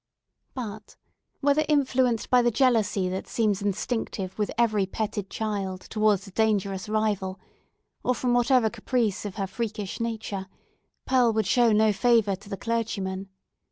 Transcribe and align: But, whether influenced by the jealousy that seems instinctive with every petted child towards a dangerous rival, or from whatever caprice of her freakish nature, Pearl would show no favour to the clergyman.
But, 0.55 0.95
whether 1.41 1.63
influenced 1.69 2.31
by 2.31 2.41
the 2.41 2.49
jealousy 2.49 3.07
that 3.09 3.27
seems 3.27 3.61
instinctive 3.61 4.35
with 4.39 4.49
every 4.57 4.87
petted 4.87 5.29
child 5.29 5.81
towards 5.81 6.25
a 6.25 6.31
dangerous 6.31 6.89
rival, 6.89 7.39
or 8.03 8.15
from 8.15 8.33
whatever 8.33 8.71
caprice 8.71 9.25
of 9.25 9.35
her 9.35 9.45
freakish 9.45 9.99
nature, 9.99 10.47
Pearl 11.05 11.31
would 11.33 11.45
show 11.45 11.71
no 11.71 11.93
favour 11.93 12.35
to 12.37 12.49
the 12.49 12.57
clergyman. 12.57 13.29